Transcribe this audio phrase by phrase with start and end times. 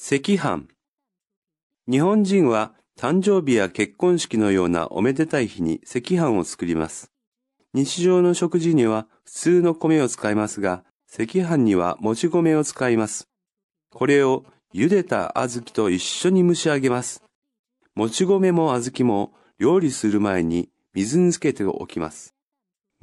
[0.00, 0.68] 赤飯。
[1.90, 7.10] 日本人は誕生日や結婚式のようなおめでたい日に赤飯を作ります。
[7.74, 13.28] 日常の食事には普通の米を使いますが、赤飯にはもち米を使います。
[13.90, 17.24] これを茹でた小豆と一緒に蒸し上げます。
[17.96, 22.36] もち米も小豆も料理する前に水につけておきます。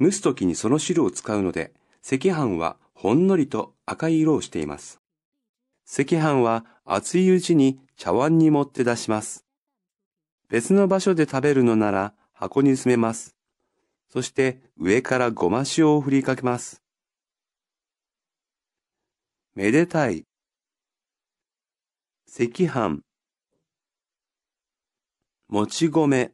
[0.00, 4.98] 蒸すときにその汁を使うので、赤飯はほんのりと赤い色をしています。
[5.88, 9.46] 赤飯は熱いうちに茶碗に盛って出します。
[10.48, 13.36] 別の場所で食べるのなら箱に詰めます。
[14.08, 16.82] そして上からごま塩を振りかけます。
[19.54, 20.26] めでたい。
[22.28, 23.00] 赤飯。
[25.48, 26.32] もち米。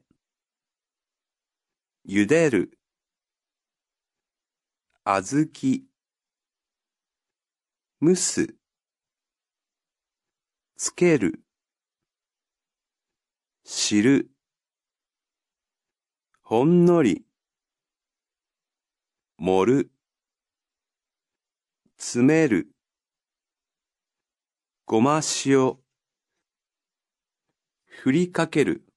[2.08, 2.78] 茹でる。
[5.04, 5.82] 小豆。
[8.00, 8.61] 蒸す。
[10.84, 11.44] つける。
[13.62, 14.32] 知る。
[16.42, 17.24] ほんのり。
[19.38, 19.92] 盛る。
[21.98, 22.72] 詰める。
[24.84, 25.76] ごま塩。
[27.84, 28.91] ふりかける。